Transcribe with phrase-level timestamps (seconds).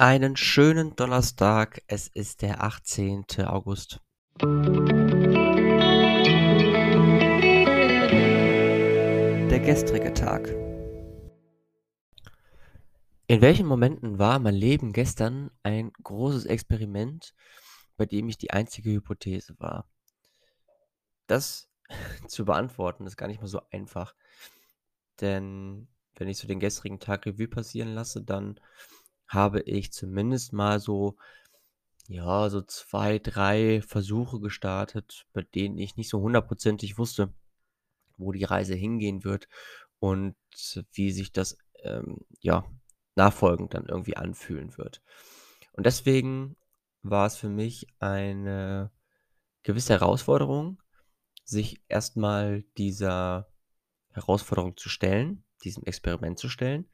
[0.00, 1.82] Einen schönen Donnerstag.
[1.86, 3.26] Es ist der 18.
[3.44, 4.00] August.
[9.50, 10.48] Der gestrige Tag.
[13.26, 17.34] In welchen Momenten war mein Leben gestern ein großes Experiment,
[17.98, 19.86] bei dem ich die einzige Hypothese war?
[21.26, 21.68] Das
[22.26, 24.14] zu beantworten ist gar nicht mal so einfach.
[25.20, 28.58] Denn wenn ich so den gestrigen Tag Revue passieren lasse, dann
[29.30, 31.16] habe ich zumindest mal so,
[32.08, 37.32] ja, so 2, 3 Versuche gestartet, bei denen ich nicht so hundertprozentig wusste,
[38.16, 39.48] wo die Reise hingehen wird
[40.00, 40.34] und
[40.92, 42.64] wie sich das, ähm, ja,
[43.14, 45.00] nachfolgend dann irgendwie anfühlen wird.
[45.72, 46.56] Und deswegen
[47.02, 48.90] war es für mich eine
[49.62, 50.82] gewisse Herausforderung,
[51.44, 53.48] sich erstmal dieser
[54.10, 56.90] Herausforderung zu stellen, diesem Experiment zu stellen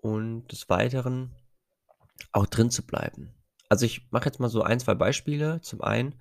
[0.00, 1.34] und des Weiteren
[2.32, 3.34] auch drin zu bleiben.
[3.68, 5.60] Also, ich mache jetzt mal so ein, 2 Beispiele.
[5.60, 6.20] Zum einen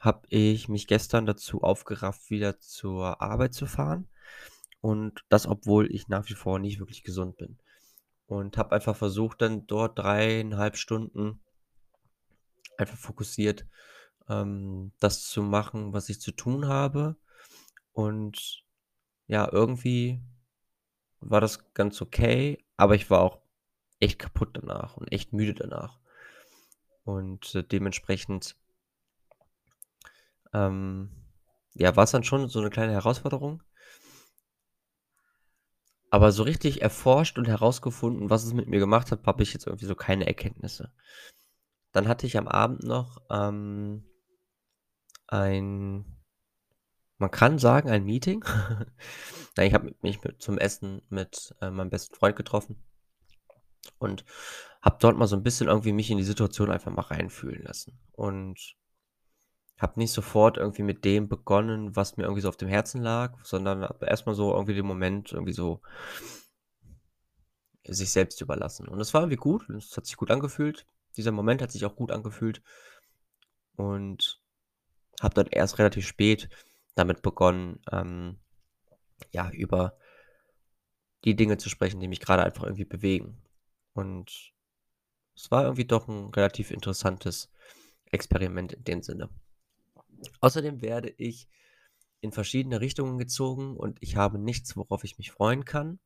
[0.00, 4.08] habe ich mich gestern dazu aufgerafft, wieder zur Arbeit zu fahren
[4.80, 7.58] und das, obwohl ich nach wie vor nicht wirklich gesund bin.
[8.26, 11.40] Und habe einfach versucht, dann dort dreieinhalb Stunden
[12.78, 13.66] einfach fokussiert,
[14.28, 17.16] ähm, das zu machen, was ich zu tun habe.
[17.92, 18.64] Und
[19.28, 20.20] ja, irgendwie
[21.20, 23.38] war das ganz okay, aber ich war auch
[24.00, 26.00] echt kaputt danach und echt müde danach.
[27.04, 28.56] Und äh, dementsprechend,
[30.52, 31.12] ähm,
[31.74, 33.62] ja, war es dann schon so eine kleine Herausforderung.
[36.10, 39.68] Aber so richtig erforscht und herausgefunden, was es mit mir gemacht hat, habe ich jetzt
[39.68, 40.92] irgendwie so keine Erkenntnisse.
[41.92, 44.04] Dann hatte ich am Abend noch ähm,
[45.28, 46.04] ein,
[47.22, 48.44] man kann sagen, ein Meeting.
[49.56, 52.76] Nein, ich habe mich zum Essen mit äh, meinem besten Freund getroffen
[53.98, 54.24] und
[54.82, 57.98] habe dort mal so ein bisschen irgendwie mich in die Situation einfach mal reinfühlen lassen
[58.12, 58.76] und
[59.78, 63.38] habe nicht sofort irgendwie mit dem begonnen, was mir irgendwie so auf dem Herzen lag,
[63.44, 65.80] sondern habe erst so irgendwie den Moment irgendwie so
[67.84, 68.88] sich selbst überlassen.
[68.88, 70.86] Und es war irgendwie gut, es hat sich gut angefühlt.
[71.16, 72.62] Dieser Moment hat sich auch gut angefühlt
[73.76, 74.40] und
[75.20, 76.48] habe dann erst relativ spät
[76.94, 78.38] damit begonnen, ähm,
[79.32, 79.96] ja, über
[81.24, 83.40] die Dinge zu sprechen, die mich gerade einfach irgendwie bewegen.
[83.92, 84.52] Und
[85.36, 87.50] es war irgendwie doch ein relativ interessantes
[88.06, 89.30] Experiment in dem Sinne.
[90.40, 91.48] Außerdem werde ich
[92.20, 95.98] in verschiedene Richtungen gezogen und ich habe nichts, worauf ich mich freuen kann.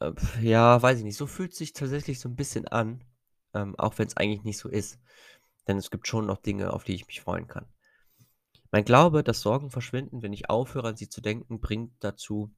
[0.00, 1.16] Äh, ja, weiß ich nicht.
[1.16, 3.04] So fühlt sich tatsächlich so ein bisschen an,
[3.54, 5.00] ähm, auch wenn es eigentlich nicht so ist.
[5.66, 7.71] Denn es gibt schon noch Dinge, auf die ich mich freuen kann.
[8.72, 12.52] Mein Glaube, dass Sorgen verschwinden, wenn ich aufhöre, an sie zu denken, bringt dazu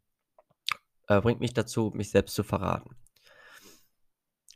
[1.08, 2.96] äh, bringt mich dazu, mich selbst zu verraten.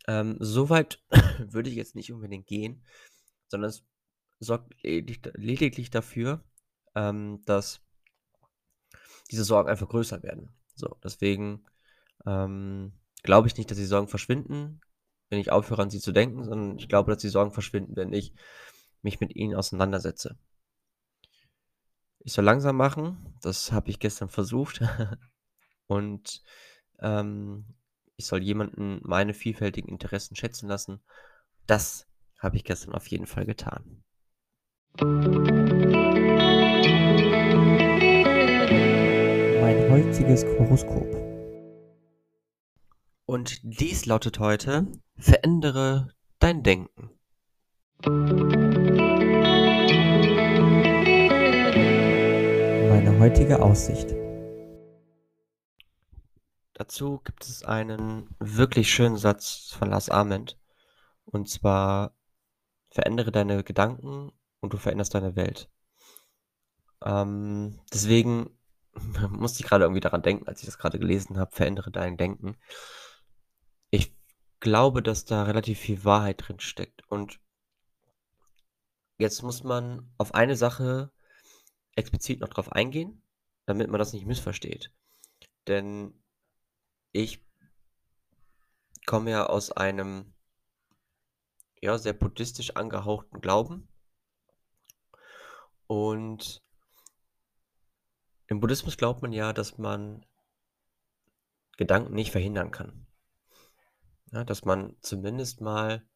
[0.06, 1.02] Ähm, so weit
[1.38, 2.84] würde ich jetzt nicht unbedingt gehen,
[3.48, 3.84] sondern es
[4.40, 6.42] sorgt lediglich dafür,
[6.94, 7.80] ähm, dass
[9.30, 10.50] diese Sorgen einfach größer werden.
[10.74, 11.66] So, deswegen
[12.24, 12.92] ähm,
[13.22, 14.80] glaube ich nicht, dass die Sorgen verschwinden,
[15.28, 18.12] wenn ich aufhöre, an sie zu denken, sondern ich glaube, dass die Sorgen verschwinden, wenn
[18.12, 18.32] ich
[19.02, 20.38] mich mit ihnen auseinandersetze.
[22.28, 24.82] Ich soll langsam machen, das habe ich gestern versucht.
[25.86, 26.42] Und
[27.00, 27.64] ähm,
[28.16, 31.00] ich soll jemanden meine vielfältigen Interessen schätzen lassen.
[31.66, 32.06] Das
[32.38, 34.04] habe ich gestern auf jeden Fall getan.
[39.62, 41.08] Mein heutiges Horoskop.
[43.24, 44.86] Und dies lautet heute,
[45.16, 47.08] verändere dein Denken.
[53.18, 54.14] Heutige Aussicht.
[56.74, 60.56] Dazu gibt es einen wirklich schönen Satz von Lars Ament.
[61.24, 62.14] Und zwar,
[62.90, 64.30] verändere deine Gedanken
[64.60, 65.68] und du veränderst deine Welt.
[67.04, 68.56] Ähm, deswegen
[69.30, 72.56] musste ich gerade irgendwie daran denken, als ich das gerade gelesen habe, verändere dein Denken.
[73.90, 74.16] Ich
[74.60, 77.02] glaube, dass da relativ viel Wahrheit drin steckt.
[77.10, 77.40] Und
[79.16, 81.10] jetzt muss man auf eine Sache
[81.98, 83.22] explizit noch drauf eingehen,
[83.66, 84.92] damit man das nicht missversteht.
[85.66, 86.14] Denn
[87.12, 87.44] ich
[89.04, 90.34] komme ja aus einem,
[91.80, 93.88] ja, sehr buddhistisch angehauchten Glauben.
[95.86, 96.62] Und
[98.46, 100.24] im Buddhismus glaubt man ja, dass man
[101.76, 103.06] Gedanken nicht verhindern kann.
[104.32, 106.06] Ja, dass man zumindest mal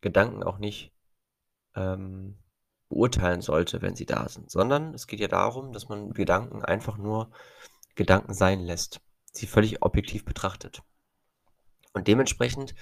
[0.00, 0.92] Gedanken auch nicht
[1.74, 2.38] ähm,
[2.90, 6.98] beurteilen sollte, wenn sie da sind, sondern es geht ja darum, dass man Gedanken einfach
[6.98, 7.30] nur
[7.94, 9.00] Gedanken sein lässt
[9.32, 10.82] sie völlig objektiv betrachtet.
[11.92, 12.74] Und dementsprechend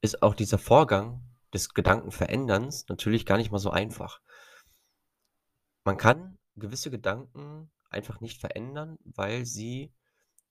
[0.00, 1.22] ist auch dieser Vorgang
[1.52, 4.20] des Gedankenveränderns natürlich gar nicht mal so einfach.
[5.84, 9.92] Man kann gewisse Gedanken einfach nicht verändern, weil sie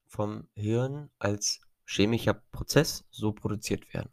[0.07, 4.11] vom Hirn als chemischer Prozess so produziert werden.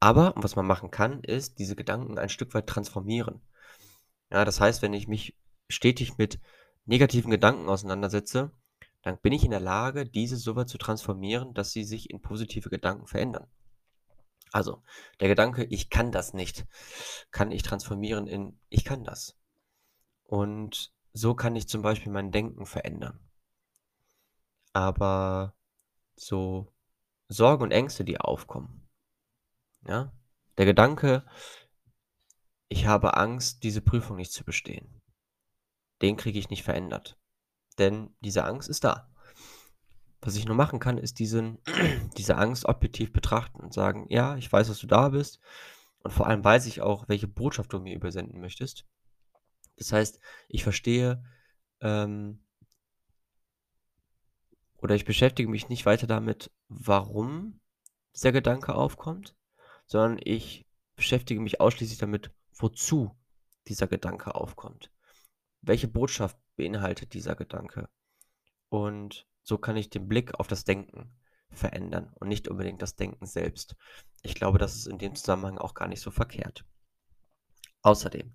[0.00, 3.42] Aber was man machen kann, ist diese Gedanken ein Stück weit transformieren.
[4.30, 5.36] Ja, das heißt, wenn ich mich
[5.68, 6.40] stetig mit
[6.84, 8.52] negativen Gedanken auseinandersetze,
[9.02, 12.20] dann bin ich in der Lage, diese so weit zu transformieren, dass sie sich in
[12.20, 13.46] positive Gedanken verändern.
[14.52, 14.82] Also,
[15.20, 16.66] der Gedanke, ich kann das nicht,
[17.30, 19.38] kann ich transformieren in ich kann das.
[20.24, 23.20] Und so kann ich zum Beispiel mein Denken verändern.
[24.72, 25.54] Aber
[26.16, 26.72] so
[27.28, 28.88] Sorgen und Ängste, die aufkommen,
[29.86, 30.12] ja,
[30.58, 31.24] der Gedanke,
[32.70, 35.02] ich habe Angst, diese Prüfung nicht zu bestehen,
[36.00, 37.18] den kriege ich nicht verändert.
[37.78, 39.12] Denn diese Angst ist da.
[40.22, 41.58] Was ich nur machen kann, ist diesen,
[42.16, 45.40] diese Angst objektiv betrachten und sagen, ja, ich weiß, dass du da bist.
[45.98, 48.86] Und vor allem weiß ich auch, welche Botschaft du mir übersenden möchtest.
[49.76, 51.24] Das heißt, ich verstehe
[51.80, 52.44] ähm,
[54.76, 57.60] oder ich beschäftige mich nicht weiter damit, warum
[58.14, 59.34] dieser Gedanke aufkommt,
[59.86, 62.30] sondern ich beschäftige mich ausschließlich damit,
[62.62, 63.16] wozu
[63.66, 64.90] dieser Gedanke aufkommt.
[65.60, 67.88] Welche Botschaft beinhaltet dieser Gedanke?
[68.68, 71.12] Und so kann ich den Blick auf das Denken
[71.50, 73.76] verändern und nicht unbedingt das Denken selbst.
[74.22, 76.64] Ich glaube, das ist in dem Zusammenhang auch gar nicht so verkehrt.
[77.82, 78.34] Außerdem,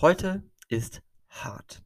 [0.00, 1.82] heute ist hart.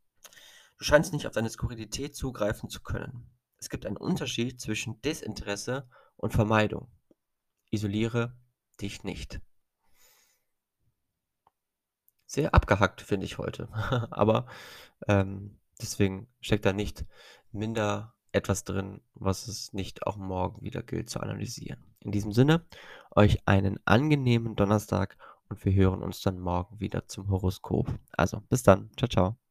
[0.79, 3.31] Du scheinst nicht auf deine Skurrilität zugreifen zu können.
[3.59, 6.91] Es gibt einen Unterschied zwischen Desinteresse und Vermeidung.
[7.71, 8.37] Isoliere
[8.81, 9.41] dich nicht.
[12.35, 13.69] Sehr abgehackt, finde ich heute.
[14.11, 14.47] Aber
[15.07, 17.05] ähm, deswegen steckt da nicht
[17.53, 21.79] minder etwas drin, was es nicht auch morgen wieder gilt zu analysieren.
[22.01, 22.67] In diesem Sinne,
[23.15, 25.17] euch einen angenehmen Donnerstag
[25.49, 27.87] und wir hören uns dann morgen wieder zum Horoskop.
[28.17, 28.91] Also bis dann.
[28.97, 29.44] Ciao, ciao.